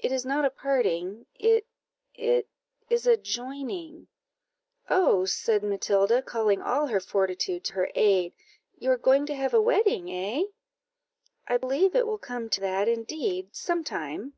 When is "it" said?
0.00-0.10, 1.36-1.64, 2.12-2.48, 11.94-12.04